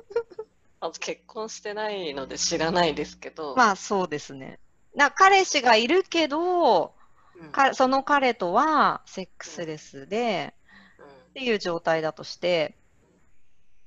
[0.81, 4.59] まず結婚してないので知らないですけど、まあそうですね。
[4.95, 6.95] な彼氏がいるけど、
[7.37, 10.55] うんかその彼とはセックスレスで、
[11.31, 12.77] っていう状態だとして、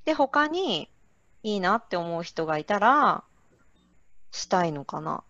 [0.06, 0.90] で、他に
[1.44, 3.24] いいなって思う人がいたら、
[4.32, 5.24] したいのかなっ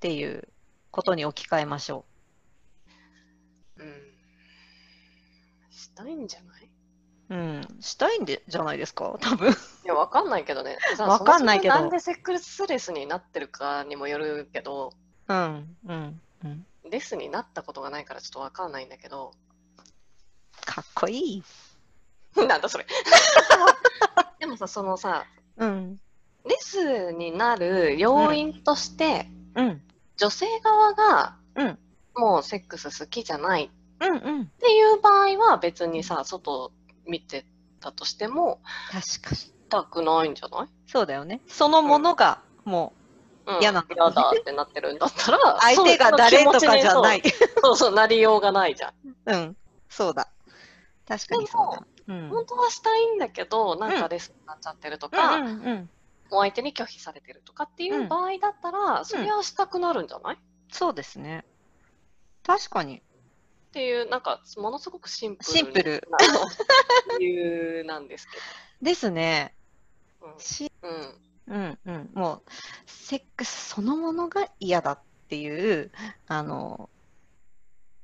[0.00, 0.48] ていう
[0.90, 2.04] ことに置き換えましょ
[3.78, 4.02] うんうん
[5.70, 6.68] したいんじゃない？
[7.30, 7.76] うん。
[7.80, 9.16] したいんでじゃないですか？
[9.20, 9.50] 多分。
[9.50, 10.78] いや、わかんないけどね。
[10.96, 14.92] さわかんないけどなんでセックスレスになってるかにもよるけど、
[15.28, 15.76] うん。
[15.86, 16.20] うん。
[16.44, 16.66] うん。
[16.90, 19.32] レスになったことがないからちょっとわかんないんだけど、
[20.66, 21.42] かっこいい。
[22.48, 22.86] なんだそれ。
[24.40, 25.24] でもさ、そのさ、
[25.56, 26.00] うん。
[26.44, 29.82] レスになる要因として、うん。
[30.16, 31.78] 女性側が、うん
[32.14, 34.42] もうセックス好きじゃないうんうん。
[34.42, 36.72] っていう場合は別にさ、外
[37.06, 37.46] 見て
[37.80, 39.36] たとしても、確かに。
[39.36, 40.68] したくないんじゃない？
[40.86, 41.40] そうだよね。
[41.48, 42.92] そのものが、も
[43.46, 47.22] うん嫌なんだ嫌だってなってるんだったら、う、 相手が誰とかじゃない。
[47.22, 47.60] そう。
[47.62, 48.94] そうそう、なりようがないじゃん。
[49.24, 49.56] うん。
[49.88, 50.28] そうだ。
[51.08, 51.86] 確かにそうだ。
[52.08, 52.28] うん。
[52.28, 55.90] 本当はしたいんだけど、なんかレスになっちゃってるとか、うんうんうん。
[56.30, 60.38] お相手に拒否されてるとかっていう場合だったら、それはしたくなるんじゃない、っ
[60.70, 61.44] そうですね。
[62.42, 63.02] 確かに。
[63.72, 66.18] ていう、なんか、ものすごくシンプルシンプルな
[67.18, 68.38] 理由なんですけ
[68.82, 69.54] ですね。
[70.20, 70.38] ど。
[70.38, 71.20] しうん。
[71.46, 71.58] うん。
[71.58, 72.10] うんうん。
[72.14, 72.42] もう、
[72.86, 75.92] セックスそのものが嫌だっていう、
[76.26, 76.88] あの、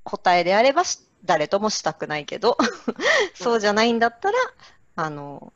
[0.04, 2.56] 答えであればし誰ともしたくないけど、
[3.34, 4.38] そうじゃないんだったら、
[4.96, 5.52] あの、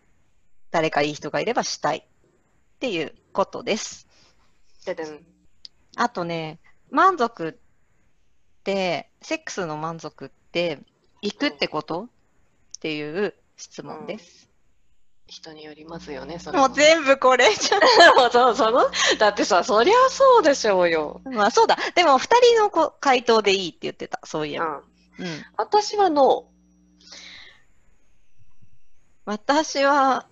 [0.71, 2.03] 誰かいい人がいればしたいっ
[2.81, 4.07] ていうことです。
[4.85, 5.25] ででん。
[5.97, 6.59] あとね、
[6.91, 7.53] 満足っ
[8.65, 10.81] て、セックスの満足って、
[11.21, 12.03] 行くってこと？
[12.03, 12.09] っ
[12.81, 14.49] ていう質問です。
[15.29, 16.69] 人によりますよね、それは。
[16.69, 17.81] もう全部これじゃん。
[18.31, 21.21] そうそのだってさ、そりゃそうでしょうよ。
[21.25, 21.79] まあそうだ。
[21.95, 24.21] でも二人のこ回答でいいって言ってた。
[24.25, 24.67] そういえば。
[24.67, 24.92] うん。
[25.19, 25.27] うん。
[25.57, 26.49] 私はノ
[29.25, 30.27] 私は、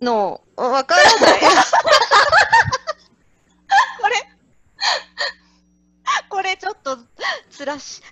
[0.00, 1.40] の、わからない。
[4.00, 4.14] これ、
[6.28, 6.98] これちょっと、
[7.50, 8.02] つらし。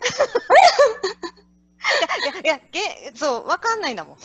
[2.22, 4.16] いやいやげ、そう、わかんないんだもん。
[4.16, 4.20] ー。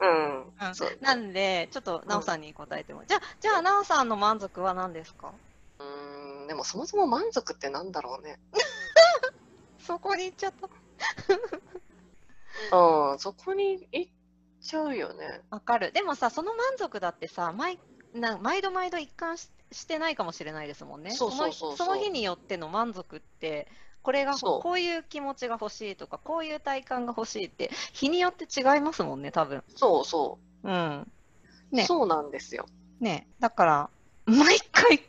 [0.00, 0.52] うん。
[0.68, 0.98] うんそう。
[1.02, 3.04] なんで、ちょっと、なおさんに答えても。
[3.04, 5.32] じゃあ、じゃあ、なおさんの満足は何ですか？
[5.80, 8.38] うーん、でもそもそも満足ってなんだろうね。
[9.84, 10.68] そこに行っちゃった。
[12.72, 14.12] うん、そこに行っ
[14.60, 15.42] ちゃうよね。
[15.50, 15.92] わかる。
[15.92, 17.78] でもさ、その満足だってさ、毎
[18.14, 21.10] な毎度毎度一貫ししてないかもしれないですもんね。
[21.12, 23.68] そうそうそうそうのその日によっての満足って、
[24.02, 29.62] これがそうこういう気持ちが欲しいとか、こういう体感が欲しいって、日によって違いますもんね、多分。
[29.74, 31.06] そうそうん。
[31.72, 31.74] う。
[31.74, 32.66] ねそうなんですよ。
[33.00, 33.90] ねだから、
[34.26, 35.02] 毎回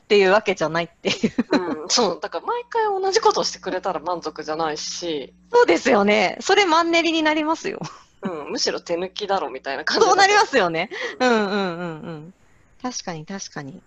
[0.00, 1.82] っていうわけじゃないっていう。
[1.82, 2.20] うん、そう。
[2.20, 6.38] だから毎回同じことをしてくれたら満足じゃないし、そうですよね。
[6.40, 7.80] それマンネリになりますよ。
[8.22, 10.06] うん、むしろ手抜きだろみたいな感じ。
[10.06, 10.90] そうなりますよね。
[11.20, 12.34] うんうんうんうん。
[12.82, 13.82] 確かに確かに。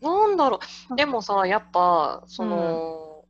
[0.00, 0.96] なんだろう。
[0.96, 3.24] でもさ、やっぱ、その、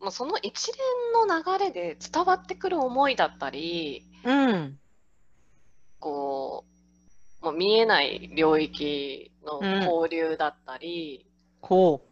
[0.00, 4.78] まあ、その一連の流れで伝わってくる思いだったり、うん。
[6.00, 6.71] こう、
[7.42, 11.26] まあ、見えない領域の交流だったり
[11.60, 12.08] こ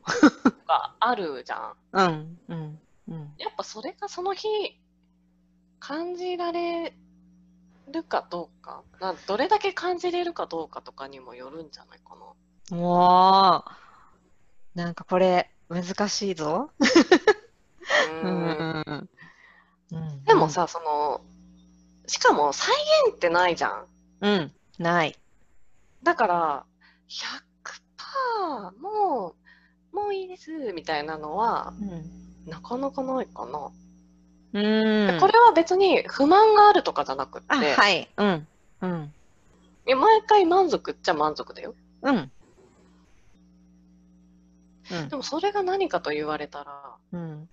[0.66, 1.72] があるじゃん。
[1.92, 2.00] う。
[2.00, 3.34] うんうんうん。
[3.38, 4.48] やっぱそれがその日
[5.78, 6.94] 感じられ
[7.90, 12.16] るかどうか、などれだけ感じれるかどうかとかにもよるんじゃないか
[12.70, 12.76] な。
[12.76, 13.64] も
[14.74, 16.70] う、なんかこれ、難しいぞ。
[18.22, 19.08] ううんん。
[19.92, 21.22] うんでも、さ、その、
[22.06, 22.72] しかも再
[23.06, 23.86] 現ってないじゃん。
[24.20, 25.14] うん、ない。
[26.02, 26.64] だから、
[27.08, 29.34] 100%も
[29.92, 32.50] う、もういいです、みたいなのは、うん。
[32.50, 33.70] なかなかないかな。
[34.52, 35.20] うん。
[35.20, 38.08] これは別に不満があるとかじゃなくって、あ、はい。
[38.16, 38.48] うん。
[38.80, 39.12] うん。
[39.86, 41.74] 毎回満足っちゃ満足だよ。
[42.02, 42.16] うん。
[42.16, 42.32] うん
[45.08, 47.48] でもそれが何かと言われたら、うん。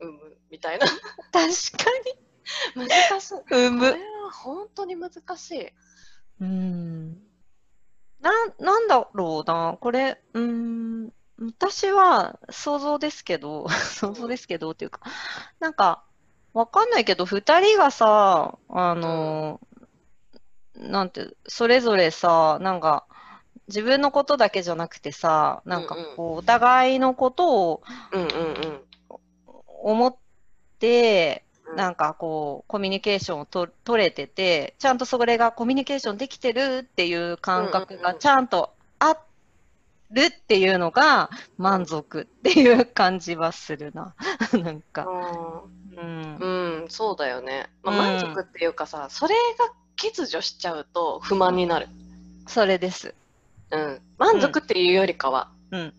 [0.00, 0.86] うむ、みたいな。
[0.86, 1.00] 確
[1.32, 1.44] か
[2.76, 3.34] 難しい。
[3.34, 3.40] に。
[3.40, 3.86] うこれむ。
[3.86, 3.96] は
[4.30, 5.68] 本当に難しい。
[6.40, 7.22] うん。
[8.20, 9.76] な、なんだろうな。
[9.80, 11.10] これ、うん。
[11.38, 15.00] 私は想像ですけど、 想像ですけどっていうか、
[15.58, 16.04] なんか、
[16.52, 19.60] わかんないけど、二人がさ、あの、
[20.74, 23.06] なんて、それぞれさ、なんか、
[23.68, 28.32] 自分のことだけじゃなくてさ、なんかこう、お互いのことをうんうんう
[28.66, 28.84] ん。
[29.66, 30.16] 思っ
[30.78, 39.16] て、うんなんかこう、コミュニケーションをと取れてて、ちゃんとそれがコミュニケーションできてるっていう感覚うんうんうんがちゃんとあ
[40.10, 44.14] るっていうのが満足っていう感じはするな。
[44.52, 45.06] なんか。
[45.96, 46.36] うん。
[46.36, 46.46] う
[46.84, 47.70] ん、そうだよね。
[47.82, 51.88] まあ、うん満足っていうかさ、それが欠如しちゃうと不満になる。
[52.46, 53.14] それです。
[53.70, 54.00] うん。
[54.18, 55.50] 満足っていうよりかは。
[55.70, 55.94] うん。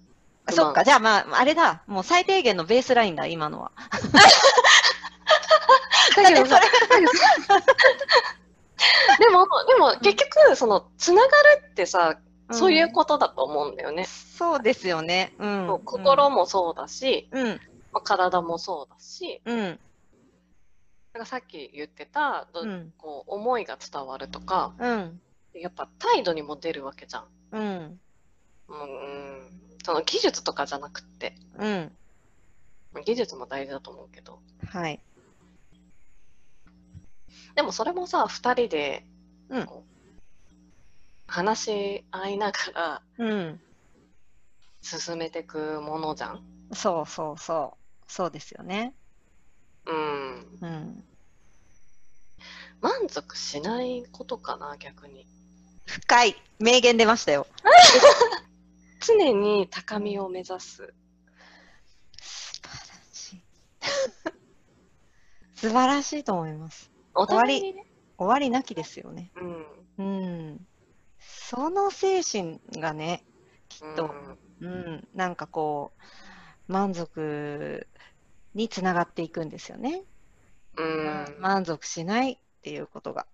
[0.49, 1.83] そっか、じゃあまあ、あれだ。
[1.87, 3.71] もう最低限のベースラインだ、今のは。
[6.15, 6.59] だけどさ、
[9.19, 11.31] でも、でも結局、その、つながる
[11.71, 12.19] ってさ、
[12.51, 14.05] そういうことだと思うんだよね。
[14.05, 15.33] そうですよね。
[15.39, 15.81] うん。
[15.85, 17.47] 心もそうだし、うん。
[17.91, 19.57] まあ、体もそうだし、うん。
[21.13, 22.93] なんかさっき言ってた、どうん。
[22.97, 25.21] こう思いが伝わるとか、うん。
[25.53, 27.25] やっぱ態度にも出るわけじゃん。
[27.51, 27.99] うん。
[28.69, 29.51] うん、
[29.83, 31.91] その技術とかじゃなくって、うん。
[33.05, 34.99] 技術も大事だと思うけど、はい。
[37.55, 39.05] でもそれもさ、二人で、
[39.49, 39.69] うん
[41.27, 43.61] 話し合いながらうん。
[44.81, 46.43] 進めていくものじゃん。
[46.73, 48.11] そうそうそう。
[48.11, 48.93] そうですよね。
[49.85, 50.57] うん。
[50.61, 51.03] うん。
[52.81, 55.25] 満足しないことかな、逆に。
[55.85, 56.35] 深い。
[56.59, 57.47] 名言出ましたよ。
[58.99, 60.93] 常に高みを目指す。
[62.21, 63.43] 素晴らしい。
[65.55, 66.90] 素晴らしいと思います。
[67.13, 67.85] お互いにね。
[68.17, 69.31] 終わりなきですよね。
[69.97, 70.05] うん。
[70.05, 70.67] うん。
[71.19, 73.23] その精神がね、
[73.69, 74.11] きっと、
[74.59, 75.91] うんうん、なんかこ
[76.67, 77.87] う、満足
[78.53, 80.03] につながっていくんですよね。
[80.77, 81.35] うん。
[81.39, 83.25] 満足しないっていうことが。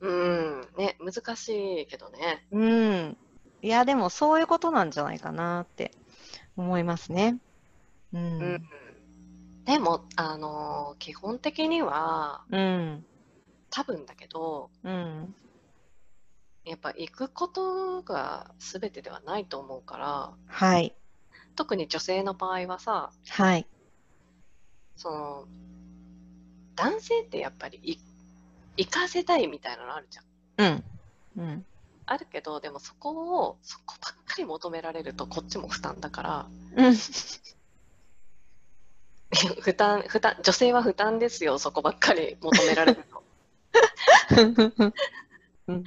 [0.00, 0.60] うん。
[0.76, 2.46] ね、難しいけどね。
[2.50, 3.16] うん。
[3.62, 5.92] いや、でもそういうことなんじゃないかなって
[6.56, 7.38] 思いますね。
[8.12, 8.68] ううんん。。
[9.64, 10.77] でも、あのー
[11.08, 13.02] 基本的には、うん。
[13.70, 15.34] 多分だけど、うん。
[16.66, 20.94] やっぱ行くことが全てではないと思うから、はい。
[21.56, 23.66] 特に女性の場合はさ、はい。
[24.96, 25.44] その、
[26.76, 27.96] 男性ってやっぱりい
[28.76, 30.24] 行かせたいみたいなのあるじゃん。
[31.38, 31.42] うん。
[31.42, 31.66] うん。
[32.04, 36.94] あるけど、でもそこを、そこばっかり求められるとこっちも負担だから、うん。
[39.60, 43.22] 負担、負担、女性は負担ですよ、そこばっかり求められると。
[45.68, 45.84] うん。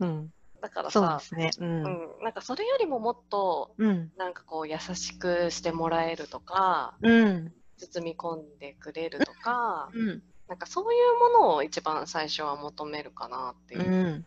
[0.00, 0.30] うん。
[0.62, 1.66] だからさそうで、すね。
[1.66, 1.66] う。
[1.66, 4.10] うんん、なんかそれよりももっと、うん。
[4.16, 7.52] なんかこう優しくしてもらえるとか、うん。
[7.76, 10.22] 包み込んでくれるとか、うん。
[10.48, 13.84] なんかそういうものを一番最初は求めるかなっていうう。
[13.84, 14.26] ん。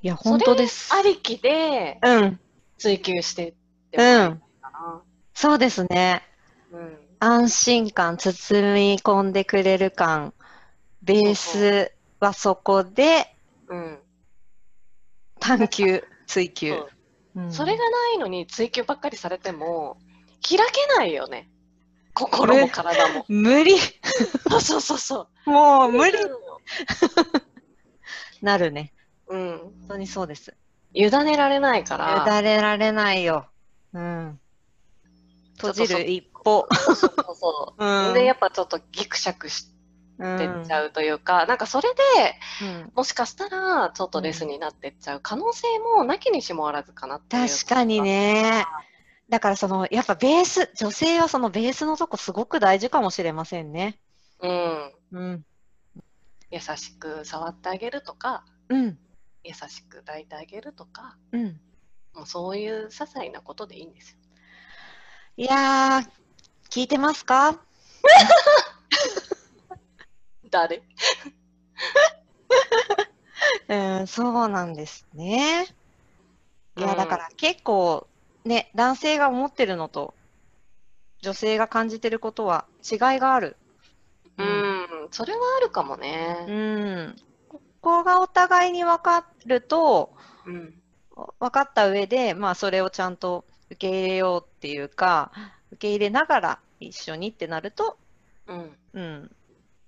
[0.00, 0.94] いや、本当です。
[0.94, 2.40] ありきでうん。
[2.78, 3.54] 追求してっ
[3.90, 5.02] てもらいたいかな。
[5.34, 6.22] そうですね。
[6.72, 7.07] うん。
[7.20, 10.32] 安心感、包み込んでくれる感、
[11.02, 13.34] ベースはそこで
[13.68, 13.98] うん。
[15.40, 16.74] 探求、追求。
[16.74, 16.76] う
[17.40, 19.96] んそれがないのに追求ばっかりされても、
[20.42, 21.48] 開けないよね。
[22.12, 23.24] 心も体も。
[23.28, 23.78] 無理。
[24.50, 25.50] そうそうそうそう。
[25.50, 26.18] もう無理
[28.42, 28.92] なるね。
[29.28, 29.58] うん。
[29.58, 30.56] 本当にそうです。
[30.94, 32.40] 委ねられないから。
[32.40, 33.46] 委ねられないよ。
[33.92, 34.40] うん。
[35.58, 36.66] 閉じる一歩。
[36.70, 37.84] そうそうそう。
[37.84, 38.14] うん。
[38.14, 39.68] で、やっぱちょっとギクシャクし
[40.18, 42.00] てっちゃうというか、なんかそれで
[42.62, 42.92] うん。
[42.94, 47.36] もしかしたらちょっとレスになってっちゃう可能性もなきにしもあらずかなって。
[47.36, 48.00] 確かに。
[48.00, 48.66] ね。
[49.28, 54.00] だからその、やっぱベース、女性はそのベースのとこすごく大事かもしれませんね。
[54.40, 54.92] うん。
[55.12, 55.44] うん。
[56.50, 58.98] 優しく触ってあげるとか、うん。
[59.44, 61.60] 優しく抱いてあげるとか、うん。
[62.14, 64.18] もうそういう些細なことでいいんですよ。
[65.36, 66.10] いやー、
[66.70, 67.58] 聞いてますか？
[70.50, 70.82] 誰？
[73.68, 75.66] うん、そうなんですね。
[76.76, 78.06] いや、うんだから結構
[78.44, 80.14] ね、男性が思ってるのと
[81.20, 83.56] 女性が感じてることは違いがある。
[84.38, 84.44] う。
[84.44, 86.46] ん、それはあるかもね。
[86.48, 87.16] うん。
[87.48, 90.14] ここがお互いに分かると、
[90.46, 90.74] うん。
[91.40, 95.32] 分かった上で、まあそれをちゃんと受け入れようっていうか、
[95.70, 97.98] 受け入れながら一緒にってなると、
[98.46, 98.76] うん。
[98.94, 99.36] うん。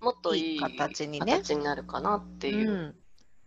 [0.00, 2.52] もっといい形にね形になるかなってう。
[2.52, 2.94] いうん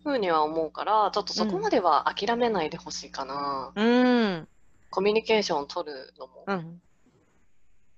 [0.04, 3.72] ふうには思うから、ちょっとそこまでは諦めないでほしいかな。
[3.74, 4.48] うん。
[4.90, 6.44] コミュニケーションを取るのも。
[6.46, 6.82] うん。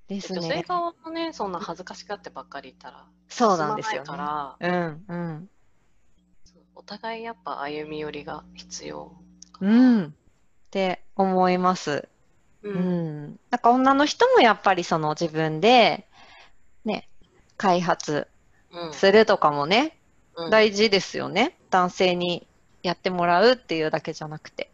[0.07, 0.63] です女性ね。
[0.67, 5.49] 側もね、そんな恥ずかしがってばっかりいたら、そうなんですよねから、うん、うん。
[6.75, 9.11] お互いやっぱ歩み寄りが必要。
[9.59, 10.05] うん。
[10.05, 10.11] っ
[10.69, 12.07] て思います。
[12.65, 12.69] う。
[12.69, 13.39] うんん。
[13.49, 16.07] なんか女の人もやっぱりその自分で、
[16.83, 17.07] ね、
[17.57, 18.27] 開発
[18.71, 18.93] うん。
[18.93, 19.97] するとかもね、
[20.35, 21.55] うん大事ですよね。
[21.69, 22.45] 男性に
[22.83, 24.69] やってもらうっていうだけじゃなくて。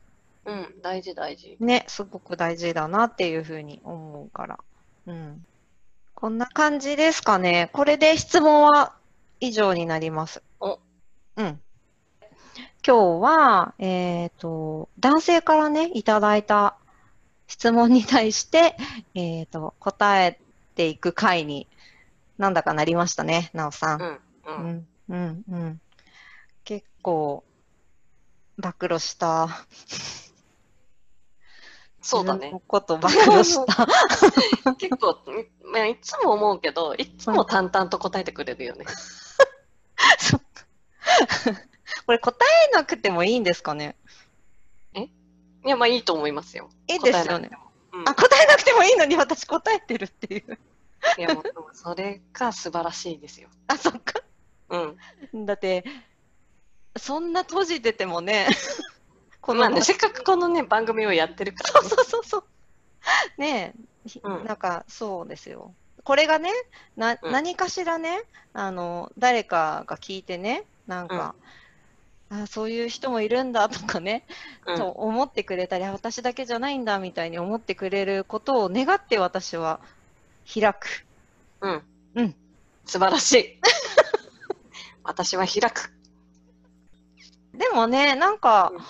[0.45, 1.55] うん、大事大事。
[1.59, 4.59] ね、すごく大事だなっていうふうに思うから。
[5.05, 5.45] うん。
[6.15, 7.69] こんな感じですかね。
[7.73, 8.93] これで質問は
[9.39, 10.41] 以上になります。
[10.59, 10.79] お
[11.37, 11.61] うん。
[12.85, 16.77] 今日は、えっと、男性からね、いただいた
[17.51, 18.77] 質問に対して、
[19.13, 20.39] えっと、答え
[20.75, 21.67] ていく回に
[22.37, 24.01] なんだかなりましたね、なおさん。
[24.01, 24.07] うん。
[24.07, 24.21] う。
[24.47, 25.81] うんん、うん、うん。
[26.63, 27.43] 結構、
[28.57, 29.49] 暴露した。
[32.01, 32.57] そうだね。
[32.67, 33.85] こと暴露した。
[34.79, 35.19] 結構、
[35.73, 38.85] まあ、いつも思うけど、いつも淡々と答えてくれるよね。
[40.17, 40.65] そっか
[42.05, 43.97] これ答えなくてもいいんですかね？
[45.65, 46.69] いや、まあいいと思いますよ。
[46.87, 47.97] いいですよね答。
[47.99, 50.57] うんあ、答えなくてもいいのに私答えてるっていう。
[51.17, 51.29] いや、
[51.73, 53.49] それが素晴らしいですよ。
[53.67, 54.21] あ、そっか。
[54.69, 55.45] うん。
[55.45, 55.83] だって、
[56.97, 58.47] そんな閉じててもね、
[59.41, 61.89] この、まあね、せっかくこのね、番組をやってるかそうら、ね。
[61.89, 62.43] そうそうそう。
[63.37, 63.73] ね
[64.05, 65.73] え、ひうんなんかそうですよ。
[66.03, 66.51] これがね、
[66.95, 71.35] なうん何かしらね、あの、誰かが聞いてね、なんか、
[72.33, 74.25] あそういう人もいるんだとかね、
[74.65, 79.81] うんと思ってくれたり、あ私だけじゃないんだみたいに思ってくれることを願って私は
[80.51, 81.05] 開く。
[81.59, 81.81] うん。
[82.15, 82.35] うん。
[82.85, 83.59] 素晴らしい。
[85.03, 85.91] 私は開く。
[87.53, 88.81] でもね、なんかうん、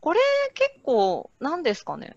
[0.00, 0.20] これ
[0.54, 2.16] 結構、なんですかね。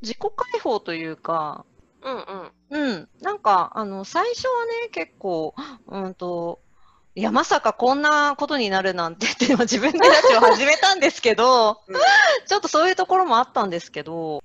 [0.00, 1.66] 自己解放というか、
[2.02, 2.88] うんうん。
[2.88, 5.54] うん、なんか、あの、最初はね、結構、
[5.88, 6.60] うんと、
[7.20, 11.96] いや、まさかこんなことになるなんてって、自分でラジオ始めたんですけど、うん
[12.46, 14.42] ちょっとそういうところもあったんですけど、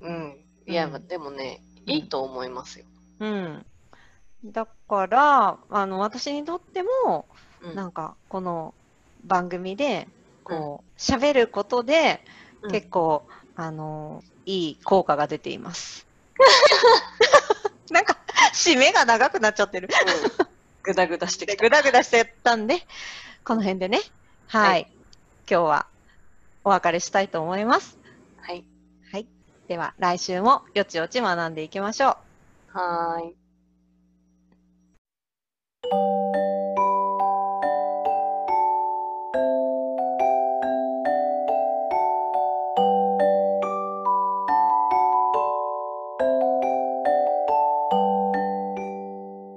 [0.00, 0.36] うん。
[0.68, 2.84] いや、うんでもね、いいと思いますよ。
[3.18, 3.66] うん。
[4.44, 7.26] だから、あの、私にとっても、
[7.62, 8.74] うんなんか、この
[9.24, 10.06] 番組で、
[10.44, 12.20] こう、喋ることで、
[12.62, 13.24] うん結構、
[13.56, 16.06] あの、いい効果が出ています。
[17.90, 18.18] なんか、
[18.54, 19.88] 締めが長くなっちゃってる。
[20.86, 21.62] うんぐだぐだしてきた。
[21.62, 22.86] ぐだぐだしてたんで、
[23.44, 24.00] この辺でね、
[24.48, 24.92] はい、はい
[25.50, 25.86] 今日は
[26.64, 27.98] お別れしたいと思います。
[28.36, 28.64] はい。
[29.10, 29.26] はい。
[29.68, 32.18] では、来週もよちよち学んでいきましょ
[32.74, 32.78] う。
[32.78, 33.41] はーい。